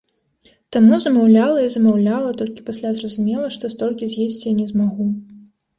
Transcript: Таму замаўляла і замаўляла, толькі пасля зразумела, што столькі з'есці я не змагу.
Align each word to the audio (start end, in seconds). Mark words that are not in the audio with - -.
Таму 0.75 0.93
замаўляла 1.05 1.59
і 1.67 1.69
замаўляла, 1.75 2.31
толькі 2.41 2.67
пасля 2.71 2.89
зразумела, 3.01 3.47
што 3.59 3.73
столькі 3.77 4.13
з'есці 4.17 4.43
я 4.53 4.61
не 4.65 4.71
змагу. 4.73 5.03